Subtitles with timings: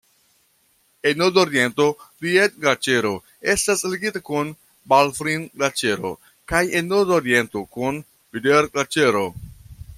[1.09, 1.85] En nordoriento
[2.25, 3.11] Ried-Glaĉero
[3.53, 4.49] Estas ligita kun
[4.95, 6.13] Balfrin-Glaĉero
[6.53, 9.27] kaj en nordoriento kun Bider-Glaĉero.